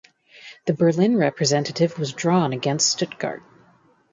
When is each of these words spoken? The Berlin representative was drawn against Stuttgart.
The 0.65 0.73
Berlin 0.73 1.15
representative 1.15 1.99
was 1.99 2.11
drawn 2.11 2.53
against 2.53 2.89
Stuttgart. 2.93 3.43